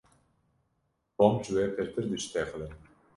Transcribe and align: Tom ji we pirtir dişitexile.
Tom 1.17 1.33
ji 1.43 1.51
we 1.55 1.63
pirtir 1.75 2.05
dişitexile. 2.11 2.67